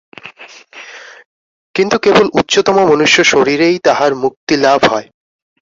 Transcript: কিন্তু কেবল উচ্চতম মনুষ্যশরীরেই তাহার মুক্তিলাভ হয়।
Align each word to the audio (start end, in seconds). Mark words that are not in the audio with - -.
কিন্তু 1.75 1.95
কেবল 2.03 2.25
উচ্চতম 2.39 2.77
মনুষ্যশরীরেই 2.91 3.75
তাহার 3.87 4.11
মুক্তিলাভ 4.23 4.79
হয়। 4.91 5.07